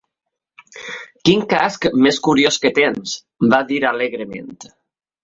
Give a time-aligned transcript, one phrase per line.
[1.27, 3.13] Quin casc més curiós que tens!,
[3.53, 4.51] va dir alegrement.